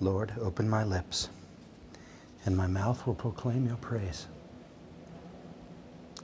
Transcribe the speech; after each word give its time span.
Lord, 0.00 0.32
open 0.40 0.68
my 0.68 0.82
lips, 0.82 1.28
and 2.44 2.56
my 2.56 2.66
mouth 2.66 3.06
will 3.06 3.14
proclaim 3.14 3.66
your 3.66 3.76
praise. 3.76 4.26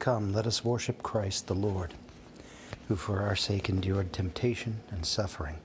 Come, 0.01 0.33
let 0.33 0.47
us 0.47 0.65
worship 0.65 1.03
Christ 1.03 1.47
the 1.47 1.55
Lord, 1.55 1.95
who 2.89 2.97
for 2.97 3.21
our 3.21 3.37
sake 3.37 3.69
endured 3.69 4.13
temptation 4.13 4.81
and 4.91 5.07
suffering. 5.07 5.59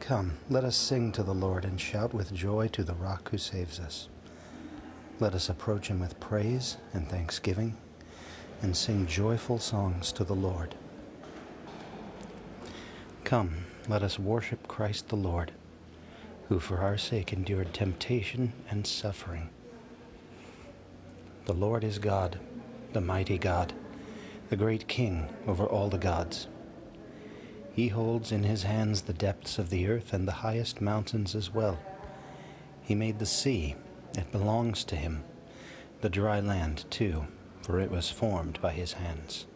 Come, 0.00 0.38
let 0.50 0.64
us 0.64 0.76
sing 0.76 1.12
to 1.12 1.22
the 1.22 1.34
Lord 1.34 1.64
and 1.64 1.80
shout 1.80 2.12
with 2.12 2.34
joy 2.34 2.68
to 2.68 2.84
the 2.84 2.94
rock 2.94 3.30
who 3.30 3.38
saves 3.38 3.80
us. 3.80 4.08
Let 5.18 5.34
us 5.34 5.48
approach 5.48 5.88
him 5.88 6.00
with 6.00 6.20
praise 6.20 6.76
and 6.92 7.08
thanksgiving 7.08 7.76
and 8.60 8.76
sing 8.76 9.06
joyful 9.06 9.58
songs 9.58 10.12
to 10.12 10.24
the 10.24 10.34
Lord. 10.34 10.74
Come, 13.24 13.64
let 13.88 14.02
us 14.02 14.18
worship 14.18 14.68
Christ 14.68 15.08
the 15.08 15.16
Lord 15.16 15.52
who 16.50 16.58
for 16.58 16.78
our 16.78 16.98
sake 16.98 17.32
endured 17.32 17.72
temptation 17.72 18.52
and 18.68 18.84
suffering. 18.84 19.48
The 21.44 21.52
Lord 21.52 21.84
is 21.84 22.00
God, 22.00 22.40
the 22.92 23.00
mighty 23.00 23.38
God, 23.38 23.72
the 24.48 24.56
great 24.56 24.88
King 24.88 25.28
over 25.46 25.64
all 25.64 25.88
the 25.88 25.96
gods. 25.96 26.48
He 27.72 27.86
holds 27.86 28.32
in 28.32 28.42
his 28.42 28.64
hands 28.64 29.02
the 29.02 29.12
depths 29.12 29.60
of 29.60 29.70
the 29.70 29.86
earth 29.86 30.12
and 30.12 30.26
the 30.26 30.42
highest 30.42 30.80
mountains 30.80 31.36
as 31.36 31.54
well. 31.54 31.78
He 32.82 32.96
made 32.96 33.20
the 33.20 33.26
sea, 33.26 33.76
it 34.18 34.32
belongs 34.32 34.82
to 34.86 34.96
him, 34.96 35.22
the 36.00 36.10
dry 36.10 36.40
land 36.40 36.84
too, 36.90 37.28
for 37.62 37.78
it 37.78 37.92
was 37.92 38.10
formed 38.10 38.60
by 38.60 38.72
his 38.72 38.94
hands. 38.94 39.46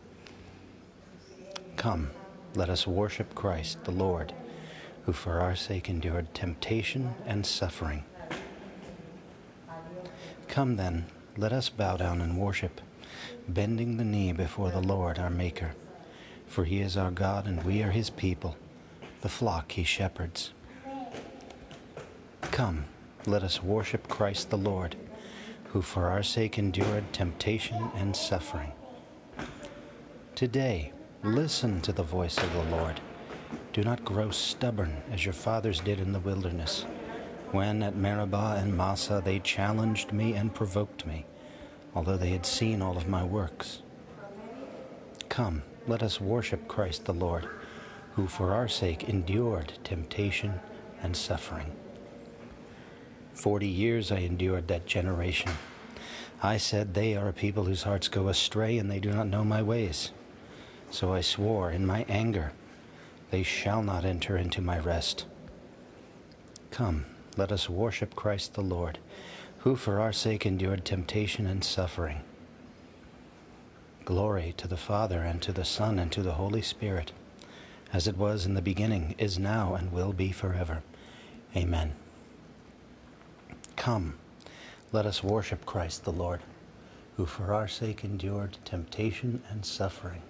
Come, 1.74 2.12
let 2.54 2.70
us 2.70 2.86
worship 2.86 3.34
Christ 3.34 3.82
the 3.82 3.90
Lord 3.90 4.32
who 5.04 5.12
for 5.12 5.40
our 5.40 5.54
sake 5.54 5.88
endured 5.88 6.32
temptation 6.34 7.14
and 7.26 7.44
suffering. 7.44 8.04
Come 10.48 10.76
then, 10.76 11.06
let 11.36 11.52
us 11.52 11.68
bow 11.68 11.96
down 11.96 12.20
and 12.20 12.38
worship, 12.38 12.80
bending 13.48 13.96
the 13.96 14.04
knee 14.04 14.32
before 14.32 14.70
the 14.70 14.80
Lord 14.80 15.18
our 15.18 15.30
Maker. 15.30 15.74
For 16.46 16.64
he 16.64 16.80
is 16.80 16.96
our 16.96 17.10
God 17.10 17.46
and 17.46 17.64
we 17.64 17.82
are 17.82 17.90
his 17.90 18.10
people, 18.10 18.56
the 19.20 19.28
flock 19.28 19.72
he 19.72 19.84
shepherds. 19.84 20.52
Come, 22.42 22.84
let 23.26 23.42
us 23.42 23.62
worship 23.62 24.08
Christ 24.08 24.50
the 24.50 24.58
Lord, 24.58 24.96
who 25.70 25.82
for 25.82 26.06
our 26.06 26.22
sake 26.22 26.58
endured 26.58 27.12
temptation 27.12 27.90
and 27.96 28.14
suffering. 28.14 28.72
Today, 30.34 30.92
listen 31.22 31.80
to 31.80 31.92
the 31.92 32.02
voice 32.02 32.38
of 32.38 32.52
the 32.52 32.76
Lord. 32.76 33.00
Do 33.74 33.82
not 33.82 34.04
grow 34.04 34.30
stubborn 34.30 35.02
as 35.10 35.24
your 35.24 35.32
fathers 35.32 35.80
did 35.80 35.98
in 35.98 36.12
the 36.12 36.20
wilderness, 36.20 36.86
when 37.50 37.82
at 37.82 37.96
Meribah 37.96 38.54
and 38.56 38.76
Massa 38.76 39.20
they 39.24 39.40
challenged 39.40 40.12
me 40.12 40.34
and 40.34 40.54
provoked 40.54 41.04
me, 41.04 41.26
although 41.92 42.16
they 42.16 42.30
had 42.30 42.46
seen 42.46 42.80
all 42.80 42.96
of 42.96 43.08
my 43.08 43.24
works. 43.24 43.82
Come, 45.28 45.64
let 45.88 46.04
us 46.04 46.20
worship 46.20 46.68
Christ 46.68 47.04
the 47.04 47.12
Lord, 47.12 47.48
who 48.12 48.28
for 48.28 48.52
our 48.52 48.68
sake 48.68 49.08
endured 49.08 49.72
temptation 49.82 50.60
and 51.02 51.16
suffering. 51.16 51.72
Forty 53.32 53.66
years 53.66 54.12
I 54.12 54.18
endured 54.18 54.68
that 54.68 54.86
generation. 54.86 55.50
I 56.40 56.58
said, 56.58 56.94
They 56.94 57.16
are 57.16 57.26
a 57.26 57.32
people 57.32 57.64
whose 57.64 57.82
hearts 57.82 58.06
go 58.06 58.28
astray, 58.28 58.78
and 58.78 58.88
they 58.88 59.00
do 59.00 59.10
not 59.10 59.26
know 59.26 59.42
my 59.42 59.64
ways. 59.64 60.12
So 60.92 61.12
I 61.12 61.22
swore 61.22 61.72
in 61.72 61.84
my 61.84 62.06
anger 62.08 62.52
they 63.34 63.42
shall 63.42 63.82
not 63.82 64.04
enter 64.04 64.36
into 64.36 64.60
my 64.60 64.78
rest. 64.78 65.24
Come, 66.70 67.04
let 67.36 67.50
us 67.50 67.68
worship 67.68 68.14
Christ 68.14 68.54
the 68.54 68.60
Lord, 68.60 69.00
who 69.58 69.74
for 69.74 69.98
our 69.98 70.12
sake 70.12 70.46
endured 70.46 70.84
temptation 70.84 71.44
and 71.44 71.64
suffering. 71.64 72.20
Glory 74.04 74.54
to 74.56 74.68
the 74.68 74.76
Father, 74.76 75.22
and 75.22 75.42
to 75.42 75.50
the 75.50 75.64
Son, 75.64 75.98
and 75.98 76.12
to 76.12 76.22
the 76.22 76.34
Holy 76.34 76.62
Spirit, 76.62 77.10
as 77.92 78.06
it 78.06 78.16
was 78.16 78.46
in 78.46 78.54
the 78.54 78.62
beginning, 78.62 79.16
is 79.18 79.36
now, 79.36 79.74
and 79.74 79.90
will 79.90 80.12
be 80.12 80.30
forever. 80.30 80.84
Amen. 81.56 81.92
Come, 83.74 84.14
let 84.92 85.06
us 85.06 85.24
worship 85.24 85.66
Christ 85.66 86.04
the 86.04 86.12
Lord, 86.12 86.38
who 87.16 87.26
for 87.26 87.52
our 87.52 87.66
sake 87.66 88.04
endured 88.04 88.58
temptation 88.64 89.42
and 89.50 89.66
suffering. 89.66 90.22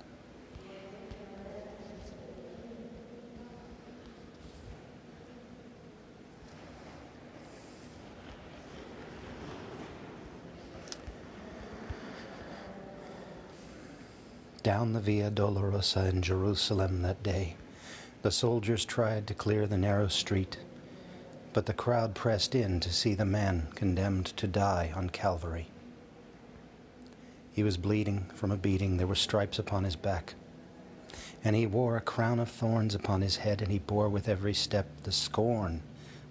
Down 14.65 14.95
the 14.95 15.01
Via 15.01 15.31
Dolorosa 15.31 16.09
in 16.09 16.23
Jerusalem 16.23 17.03
that 17.03 17.23
day, 17.23 17.57
the 18.23 18.31
soldiers 18.31 18.87
tried 18.87 19.27
to 19.27 19.35
clear 19.35 19.67
the 19.67 19.77
narrow 19.77 20.09
street, 20.09 20.57
but 21.53 21.67
the 21.67 21.75
crowd 21.75 22.15
pressed 22.15 22.55
in 22.55 22.81
to 22.81 22.91
see 22.91 23.13
the 23.13 23.27
man 23.27 23.69
condemned 23.75 24.25
to 24.39 24.47
die 24.47 24.91
on 24.97 25.11
Calvary. 25.11 25.67
He 27.53 27.63
was 27.63 27.77
bleeding 27.77 28.31
from 28.35 28.51
a 28.51 28.57
beating, 28.57 28.97
there 28.97 29.07
were 29.07 29.15
stripes 29.15 29.59
upon 29.59 29.85
his 29.85 29.97
back. 29.97 30.35
And 31.45 31.55
he 31.55 31.67
wore 31.67 31.99
a 31.99 32.01
crown 32.01 32.39
of 32.39 32.49
thorns 32.49 32.95
upon 32.95 33.21
his 33.21 33.37
head, 33.37 33.61
and 33.61 33.71
he 33.71 33.79
bore 33.79 34.09
with 34.09 34.31
every 34.31 34.55
step 34.55 34.87
the 35.03 35.13
scorn 35.13 35.83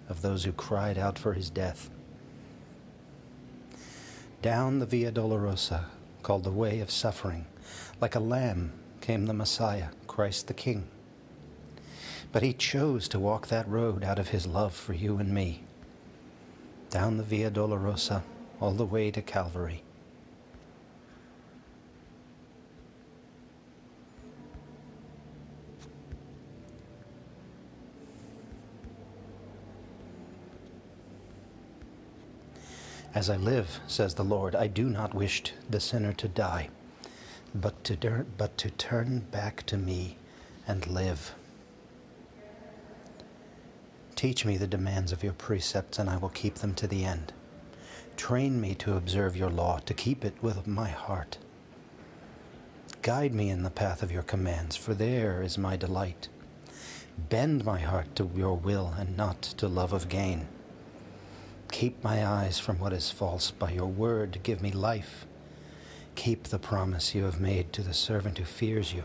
of 0.08 0.22
those 0.22 0.42
who 0.42 0.50
cried 0.50 0.98
out 0.98 1.20
for 1.20 1.34
his 1.34 1.50
death. 1.50 1.88
Down 4.42 4.80
the 4.80 4.86
Via 4.86 5.12
Dolorosa, 5.12 5.84
called 6.24 6.42
the 6.42 6.50
Way 6.50 6.80
of 6.80 6.90
Suffering, 6.90 7.46
like 8.00 8.16
a 8.16 8.20
lamb 8.20 8.72
came 9.00 9.26
the 9.26 9.34
Messiah, 9.34 9.88
Christ 10.08 10.48
the 10.48 10.54
King. 10.54 10.88
But 12.32 12.42
he 12.42 12.54
chose 12.54 13.06
to 13.08 13.20
walk 13.20 13.46
that 13.48 13.68
road 13.68 14.02
out 14.02 14.18
of 14.18 14.30
his 14.30 14.46
love 14.46 14.74
for 14.74 14.94
you 14.94 15.18
and 15.18 15.32
me, 15.32 15.62
down 16.90 17.18
the 17.18 17.22
Via 17.22 17.50
Dolorosa, 17.50 18.22
all 18.58 18.72
the 18.72 18.86
way 18.86 19.10
to 19.10 19.20
Calvary. 19.20 19.82
As 33.14 33.30
I 33.30 33.36
live, 33.36 33.80
says 33.86 34.14
the 34.14 34.24
Lord, 34.24 34.54
I 34.54 34.66
do 34.66 34.88
not 34.88 35.14
wish 35.14 35.42
the 35.70 35.80
sinner 35.80 36.12
to 36.14 36.28
die 36.28 36.68
but 37.54 37.84
to, 37.84 37.96
turn, 37.96 38.26
but 38.36 38.58
to 38.58 38.70
turn 38.70 39.20
back 39.30 39.64
to 39.66 39.76
me 39.76 40.16
and 40.66 40.86
live. 40.86 41.34
Teach 44.16 44.44
me 44.44 44.56
the 44.56 44.66
demands 44.66 45.12
of 45.12 45.22
your 45.22 45.32
precepts, 45.32 45.98
and 45.98 46.10
I 46.10 46.16
will 46.16 46.30
keep 46.30 46.56
them 46.56 46.74
to 46.74 46.86
the 46.86 47.04
end. 47.04 47.32
Train 48.16 48.60
me 48.60 48.74
to 48.76 48.96
observe 48.96 49.36
your 49.36 49.50
law, 49.50 49.78
to 49.86 49.94
keep 49.94 50.24
it 50.24 50.34
with 50.42 50.66
my 50.66 50.88
heart. 50.88 51.38
Guide 53.02 53.34
me 53.34 53.50
in 53.50 53.62
the 53.62 53.70
path 53.70 54.02
of 54.02 54.10
your 54.10 54.22
commands, 54.22 54.76
for 54.76 54.94
there 54.94 55.42
is 55.42 55.58
my 55.58 55.76
delight. 55.76 56.28
Bend 57.28 57.64
my 57.64 57.80
heart 57.80 58.16
to 58.16 58.30
your 58.34 58.54
will 58.54 58.94
and 58.98 59.16
not 59.16 59.42
to 59.42 59.68
love 59.68 59.92
of 59.92 60.08
gain. 60.08 60.48
Keep 61.74 62.04
my 62.04 62.24
eyes 62.24 62.60
from 62.60 62.78
what 62.78 62.92
is 62.92 63.10
false. 63.10 63.50
By 63.50 63.72
your 63.72 63.88
word, 63.88 64.38
give 64.44 64.62
me 64.62 64.70
life. 64.70 65.26
Keep 66.14 66.44
the 66.44 66.58
promise 66.60 67.16
you 67.16 67.24
have 67.24 67.40
made 67.40 67.72
to 67.72 67.82
the 67.82 67.92
servant 67.92 68.38
who 68.38 68.44
fears 68.44 68.94
you. 68.94 69.02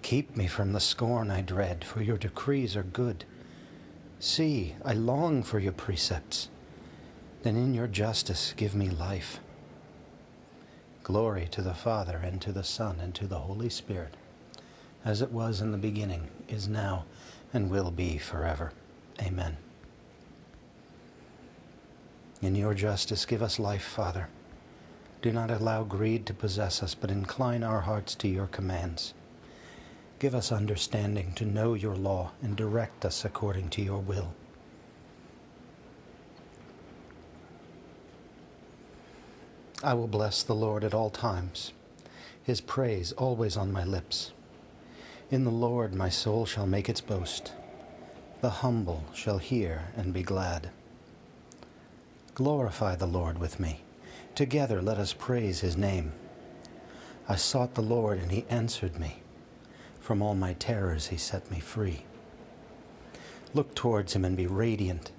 Keep 0.00 0.34
me 0.34 0.46
from 0.46 0.72
the 0.72 0.80
scorn 0.80 1.30
I 1.30 1.42
dread, 1.42 1.84
for 1.84 2.00
your 2.00 2.16
decrees 2.16 2.74
are 2.74 2.82
good. 2.82 3.26
See, 4.18 4.76
I 4.82 4.94
long 4.94 5.42
for 5.42 5.58
your 5.58 5.72
precepts. 5.74 6.48
Then 7.42 7.54
in 7.54 7.74
your 7.74 7.86
justice 7.86 8.54
give 8.56 8.74
me 8.74 8.88
life. 8.88 9.38
Glory 11.02 11.48
to 11.50 11.60
the 11.60 11.74
Father, 11.74 12.16
and 12.16 12.40
to 12.40 12.50
the 12.50 12.64
Son, 12.64 12.98
and 12.98 13.14
to 13.14 13.26
the 13.26 13.40
Holy 13.40 13.68
Spirit, 13.68 14.14
as 15.04 15.20
it 15.20 15.32
was 15.32 15.60
in 15.60 15.70
the 15.70 15.76
beginning, 15.76 16.28
is 16.48 16.66
now, 16.66 17.04
and 17.52 17.70
will 17.70 17.90
be 17.90 18.16
forever. 18.16 18.72
Amen. 19.20 19.58
In 22.46 22.54
your 22.54 22.74
justice, 22.74 23.26
give 23.26 23.42
us 23.42 23.58
life, 23.58 23.84
Father 23.84 24.28
do 25.26 25.32
not 25.32 25.50
allow 25.50 25.82
greed 25.82 26.24
to 26.26 26.32
possess 26.32 26.84
us, 26.84 26.94
but 26.94 27.10
incline 27.10 27.64
our 27.64 27.80
hearts 27.80 28.14
to 28.14 28.28
your 28.28 28.46
commands. 28.46 29.12
Give 30.20 30.36
us 30.36 30.52
understanding 30.52 31.32
to 31.34 31.44
know 31.44 31.74
your 31.74 31.96
law 31.96 32.30
and 32.40 32.54
direct 32.56 33.04
us 33.04 33.24
according 33.24 33.70
to 33.70 33.82
your 33.82 33.98
will. 33.98 34.34
I 39.82 39.94
will 39.94 40.06
bless 40.06 40.44
the 40.44 40.54
Lord 40.54 40.84
at 40.84 40.94
all 40.94 41.10
times, 41.10 41.72
his 42.40 42.60
praise 42.60 43.10
always 43.10 43.56
on 43.56 43.72
my 43.72 43.82
lips. 43.82 44.30
In 45.28 45.42
the 45.42 45.50
Lord 45.50 45.92
my 45.92 46.08
soul 46.08 46.46
shall 46.46 46.68
make 46.68 46.88
its 46.88 47.00
boast. 47.00 47.52
The 48.42 48.62
humble 48.62 49.02
shall 49.12 49.38
hear 49.38 49.88
and 49.96 50.12
be 50.12 50.22
glad. 50.22 50.70
Glorify 52.36 52.96
the 52.96 53.06
Lord 53.06 53.38
with 53.38 53.58
me. 53.58 53.80
Together 54.34 54.82
let 54.82 54.98
us 54.98 55.14
praise 55.14 55.60
his 55.60 55.74
name. 55.74 56.12
I 57.26 57.36
sought 57.36 57.74
the 57.74 57.80
Lord, 57.80 58.18
and 58.18 58.30
he 58.30 58.44
answered 58.50 59.00
me. 59.00 59.22
From 60.00 60.20
all 60.20 60.34
my 60.34 60.52
terrors 60.52 61.06
he 61.06 61.16
set 61.16 61.50
me 61.50 61.60
free. 61.60 62.04
Look 63.54 63.74
towards 63.74 64.14
him 64.14 64.22
and 64.22 64.36
be 64.36 64.46
radiant. 64.46 65.12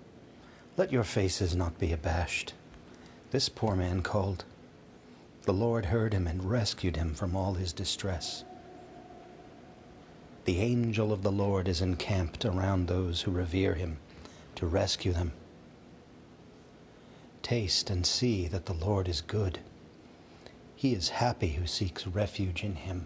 Let 0.77 0.91
your 0.91 1.03
faces 1.03 1.55
not 1.55 1.79
be 1.79 1.91
abashed. 1.91 2.53
This 3.31 3.49
poor 3.49 3.75
man 3.75 4.03
called. 4.03 4.45
The 5.41 5.53
Lord 5.53 5.85
heard 5.85 6.13
him 6.13 6.27
and 6.27 6.47
rescued 6.47 6.97
him 6.97 7.15
from 7.15 7.35
all 7.35 7.55
his 7.55 7.73
distress. 7.73 8.43
The 10.45 10.59
angel 10.59 11.11
of 11.11 11.23
the 11.23 11.31
Lord 11.31 11.67
is 11.67 11.81
encamped 11.81 12.45
around 12.45 12.87
those 12.87 13.21
who 13.21 13.31
revere 13.31 13.73
him 13.73 13.97
to 14.53 14.67
rescue 14.67 15.13
them. 15.13 15.31
Taste 17.47 17.89
and 17.89 18.05
see 18.05 18.45
that 18.49 18.65
the 18.65 18.73
Lord 18.73 19.07
is 19.07 19.21
good. 19.21 19.59
He 20.75 20.91
is 20.91 21.07
happy 21.07 21.53
who 21.53 21.65
seeks 21.65 22.05
refuge 22.05 22.61
in 22.61 22.75
him. 22.75 23.05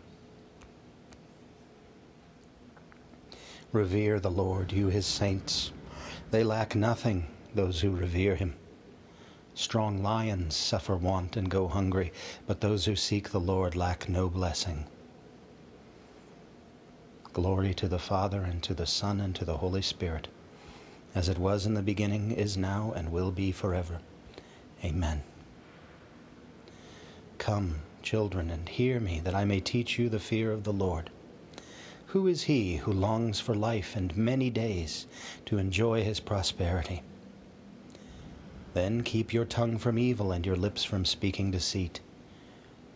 Revere 3.71 4.19
the 4.19 4.31
Lord, 4.31 4.71
you 4.71 4.87
his 4.87 5.05
saints. 5.05 5.71
They 6.31 6.43
lack 6.43 6.73
nothing, 6.73 7.27
those 7.53 7.81
who 7.81 7.91
revere 7.91 8.35
him. 8.35 8.55
Strong 9.53 10.01
lions 10.01 10.55
suffer 10.55 10.95
want 10.95 11.37
and 11.37 11.47
go 11.47 11.67
hungry, 11.67 12.11
but 12.47 12.61
those 12.61 12.85
who 12.85 12.95
seek 12.95 13.29
the 13.29 13.39
Lord 13.39 13.75
lack 13.75 14.09
no 14.09 14.27
blessing. 14.27 14.85
Glory 17.31 17.75
to 17.75 17.87
the 17.87 17.99
Father, 17.99 18.41
and 18.41 18.63
to 18.63 18.73
the 18.73 18.87
Son, 18.87 19.21
and 19.21 19.35
to 19.35 19.45
the 19.45 19.57
Holy 19.57 19.83
Spirit, 19.83 20.29
as 21.13 21.29
it 21.29 21.37
was 21.37 21.67
in 21.67 21.75
the 21.75 21.83
beginning, 21.83 22.31
is 22.31 22.57
now, 22.57 22.91
and 22.95 23.11
will 23.11 23.29
be 23.29 23.51
forever. 23.51 23.99
Amen. 24.83 25.23
Come, 27.37 27.81
children, 28.01 28.49
and 28.49 28.67
hear 28.67 28.99
me, 28.99 29.19
that 29.23 29.35
I 29.35 29.45
may 29.45 29.59
teach 29.59 29.97
you 29.97 30.09
the 30.09 30.19
fear 30.19 30.51
of 30.51 30.63
the 30.63 30.73
Lord. 30.73 31.09
Who 32.07 32.27
is 32.27 32.43
he 32.43 32.77
who 32.77 32.91
longs 32.91 33.39
for 33.39 33.55
life 33.55 33.95
and 33.95 34.15
many 34.17 34.49
days 34.49 35.07
to 35.45 35.57
enjoy 35.57 36.03
his 36.03 36.19
prosperity? 36.19 37.03
Then 38.73 39.03
keep 39.03 39.33
your 39.33 39.45
tongue 39.45 39.77
from 39.77 39.97
evil 39.97 40.31
and 40.31 40.45
your 40.45 40.55
lips 40.55 40.83
from 40.83 41.05
speaking 41.05 41.51
deceit. 41.51 42.01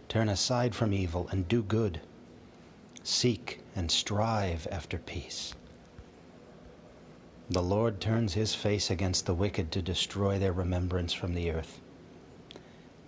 Turn 0.09 0.29
aside 0.29 0.75
from 0.75 0.93
evil 0.93 1.27
and 1.31 1.47
do 1.47 1.61
good 1.63 2.01
Seek 3.05 3.59
and 3.75 3.91
strive 3.91 4.67
after 4.71 4.97
peace. 4.97 5.53
The 7.47 7.61
Lord 7.61 8.01
turns 8.01 8.33
his 8.33 8.55
face 8.55 8.89
against 8.89 9.27
the 9.27 9.33
wicked 9.35 9.71
to 9.71 9.81
destroy 9.81 10.39
their 10.39 10.51
remembrance 10.51 11.13
from 11.13 11.35
the 11.35 11.51
earth. 11.51 11.79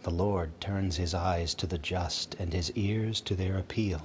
The 0.03 0.11
Lord 0.11 0.61
turns 0.61 0.97
his 0.97 1.15
eyes 1.15 1.55
to 1.55 1.65
the 1.65 1.79
just 1.79 2.35
and 2.35 2.53
his 2.53 2.71
ears 2.71 3.19
to 3.21 3.35
their 3.35 3.57
appeal. 3.57 4.03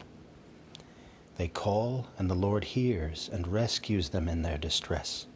They 1.36 1.48
call, 1.48 2.06
and 2.18 2.30
the 2.30 2.34
Lord 2.34 2.64
hears 2.64 3.28
and 3.30 3.46
rescues 3.46 4.08
them 4.08 4.26
in 4.26 4.40
their 4.40 4.56
distress. 4.56 5.26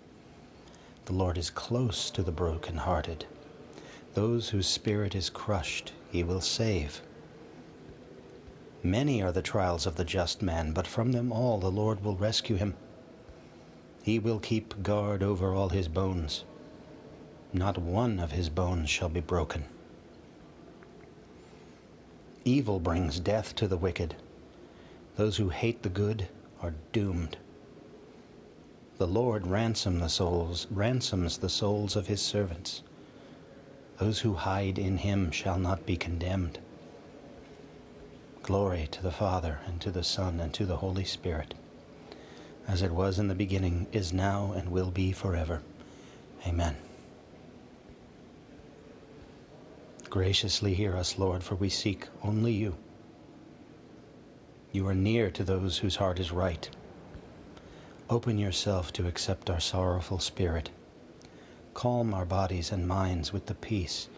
The 1.04 1.12
Lord 1.12 1.36
is 1.36 1.50
close 1.50 2.10
to 2.10 2.22
the 2.22 2.32
broken-hearted. 2.32 3.26
Those 4.14 4.48
whose 4.48 4.66
spirit 4.66 5.14
is 5.14 5.28
crushed, 5.28 5.92
he 6.10 6.24
will 6.24 6.40
save. 6.40 7.02
Many 8.82 9.22
are 9.22 9.32
the 9.32 9.42
trials 9.42 9.84
of 9.84 9.96
the 9.96 10.04
just 10.04 10.40
man, 10.40 10.72
but 10.72 10.86
from 10.86 11.12
them 11.12 11.32
all 11.32 11.58
the 11.58 11.70
Lord 11.70 12.02
will 12.02 12.16
rescue 12.16 12.56
him. 12.56 12.74
He 14.06 14.20
will 14.20 14.38
keep 14.38 14.84
guard 14.84 15.20
over 15.24 15.52
all 15.52 15.70
his 15.70 15.88
bones. 15.88 16.44
Not 17.52 17.76
one 17.76 18.20
of 18.20 18.30
his 18.30 18.48
bones 18.48 18.88
shall 18.88 19.08
be 19.08 19.18
broken. 19.18 19.64
Evil 22.44 22.78
brings 22.78 23.18
death 23.18 23.56
to 23.56 23.66
the 23.66 23.76
wicked. 23.76 24.14
Those 25.16 25.38
who 25.38 25.48
hate 25.48 25.82
the 25.82 25.88
good 25.88 26.28
are 26.62 26.74
doomed. 26.92 27.36
The 28.98 29.08
Lord 29.08 29.48
ransom 29.48 29.98
the 29.98 30.08
souls, 30.08 30.68
ransoms 30.70 31.38
the 31.38 31.48
souls 31.48 31.96
of 31.96 32.06
his 32.06 32.22
servants. 32.22 32.84
Those 33.98 34.20
who 34.20 34.34
hide 34.34 34.78
in 34.78 34.98
him 34.98 35.32
shall 35.32 35.58
not 35.58 35.84
be 35.84 35.96
condemned. 35.96 36.60
Glory 38.44 38.86
to 38.92 39.02
the 39.02 39.10
Father, 39.10 39.58
and 39.66 39.80
to 39.80 39.90
the 39.90 40.04
Son, 40.04 40.38
and 40.38 40.54
to 40.54 40.64
the 40.64 40.76
Holy 40.76 41.04
Spirit, 41.04 41.54
as 42.68 42.82
it 42.82 42.90
was 42.90 43.18
in 43.18 43.28
the 43.28 43.34
beginning, 43.34 43.86
is 43.92 44.12
now, 44.12 44.52
and 44.52 44.70
will 44.70 44.90
be 44.90 45.12
forever. 45.12 45.62
Amen. 46.46 46.76
Graciously 50.10 50.74
hear 50.74 50.96
us, 50.96 51.18
Lord, 51.18 51.42
for 51.42 51.54
we 51.54 51.68
seek 51.68 52.06
only 52.22 52.52
you. 52.52 52.76
You 54.72 54.86
are 54.88 54.94
near 54.94 55.30
to 55.30 55.44
those 55.44 55.78
whose 55.78 55.96
heart 55.96 56.18
is 56.18 56.32
right. 56.32 56.68
Open 58.08 58.38
yourself 58.38 58.92
to 58.94 59.06
accept 59.06 59.50
our 59.50 59.60
sorrowful 59.60 60.18
spirit. 60.18 60.70
Calm 61.74 62.14
our 62.14 62.24
bodies 62.24 62.72
and 62.72 62.86
minds 62.86 63.32
with 63.32 63.46
the 63.46 63.54
peace 63.54 64.08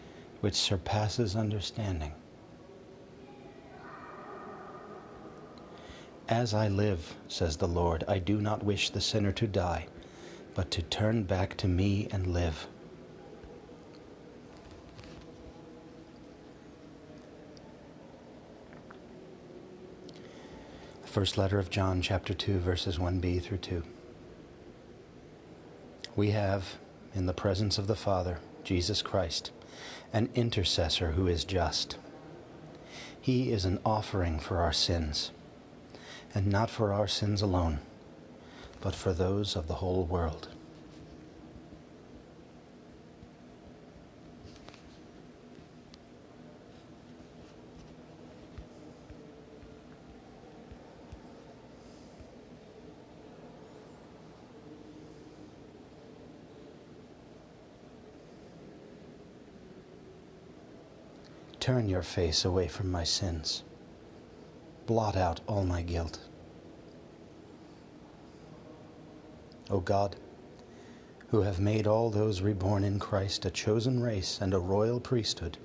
which 0.41 0.55
surpasses 0.55 1.35
understanding 1.35 2.13
As 6.29 6.53
I 6.53 6.67
live, 6.67 7.15
says 7.27 7.57
the 7.57 7.67
Lord, 7.67 8.03
I 8.07 8.19
do 8.19 8.39
not 8.39 8.63
wish 8.63 8.91
the 8.91 9.01
sinner 9.01 9.31
to 9.31 9.47
die, 9.47 9.87
but 10.53 10.69
to 10.69 10.83
turn 10.83 11.23
back 11.23 11.57
to 11.57 11.67
me 11.67 12.07
and 12.11 12.27
live. 12.27 12.67
First 21.03 21.35
letter 21.35 21.57
of 21.57 21.71
John, 21.71 21.99
chapter 22.03 22.35
2, 22.35 22.59
verses 22.59 22.99
1b 22.99 23.41
through 23.41 23.57
2. 23.57 23.83
We 26.15 26.29
have, 26.29 26.77
in 27.15 27.25
the 27.25 27.33
presence 27.33 27.79
of 27.79 27.87
the 27.87 27.95
Father, 27.95 28.37
Jesus 28.63 29.01
Christ, 29.01 29.49
an 30.13 30.29
intercessor 30.35 31.13
who 31.13 31.25
is 31.25 31.43
just. 31.43 31.97
He 33.19 33.51
is 33.51 33.65
an 33.65 33.79
offering 33.83 34.37
for 34.37 34.57
our 34.57 34.73
sins 34.73 35.31
and 36.33 36.47
not 36.47 36.69
for 36.69 36.93
our 36.93 37.07
sins 37.07 37.41
alone, 37.41 37.79
but 38.81 38.95
for 38.95 39.13
those 39.13 39.55
of 39.55 39.67
the 39.67 39.75
whole 39.75 40.05
world. 40.05 40.49
Turn 61.59 61.89
your 61.89 62.01
face 62.01 62.45
away 62.45 62.67
from 62.67 62.89
my 62.89 63.03
sins 63.03 63.63
blot 64.89 65.15
out 65.15 65.39
all 65.45 65.63
my 65.63 65.83
guilt. 65.83 66.17
O 69.69 69.79
God, 69.79 70.15
who 71.27 71.43
have 71.43 71.59
made 71.59 71.85
all 71.85 72.09
those 72.09 72.41
reborn 72.41 72.83
in 72.83 72.97
Christ 72.97 73.45
a 73.45 73.51
chosen 73.51 74.01
race 74.01 74.39
and 74.41 74.51
a 74.51 74.57
royal 74.57 74.99
priesthood, 74.99 75.59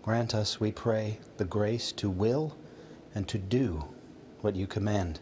grant 0.00 0.34
us, 0.34 0.58
we 0.58 0.72
pray, 0.72 1.18
the 1.36 1.44
grace 1.44 1.92
to 1.92 2.08
will 2.08 2.56
and 3.14 3.28
to 3.28 3.36
do 3.36 3.84
what 4.40 4.56
you 4.56 4.66
command, 4.66 5.20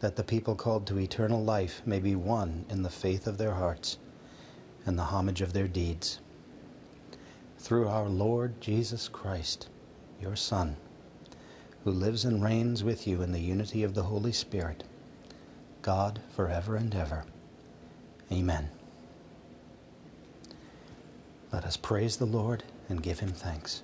that 0.00 0.16
the 0.16 0.24
people 0.24 0.56
called 0.56 0.88
to 0.88 0.98
eternal 0.98 1.44
life 1.44 1.80
may 1.86 2.00
be 2.00 2.16
one 2.16 2.64
in 2.68 2.82
the 2.82 2.90
faith 2.90 3.28
of 3.28 3.38
their 3.38 3.54
hearts 3.54 3.98
and 4.84 4.98
the 4.98 5.04
homage 5.14 5.42
of 5.42 5.52
their 5.52 5.68
deeds. 5.68 6.18
Through 7.60 7.86
our 7.86 8.08
Lord 8.08 8.60
Jesus 8.60 9.06
Christ, 9.06 9.68
your 10.20 10.34
Son, 10.34 10.76
who 11.84 11.90
lives 11.90 12.24
and 12.24 12.42
reigns 12.42 12.84
with 12.84 13.06
you 13.06 13.22
in 13.22 13.32
the 13.32 13.40
unity 13.40 13.82
of 13.82 13.94
the 13.94 14.04
Holy 14.04 14.32
Spirit, 14.32 14.84
God 15.82 16.20
forever 16.30 16.76
and 16.76 16.94
ever. 16.94 17.24
Amen. 18.30 18.70
Let 21.52 21.64
us 21.64 21.76
praise 21.76 22.16
the 22.16 22.26
Lord 22.26 22.64
and 22.88 23.02
give 23.02 23.20
him 23.20 23.30
thanks. 23.32 23.82